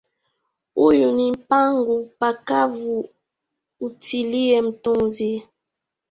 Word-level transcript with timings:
Huyu 0.75 1.11
ni 1.11 1.31
mpangu 1.31 2.11
pakavu 2.19 3.09
ntilie 3.79 4.61
mtuzi 4.61 5.43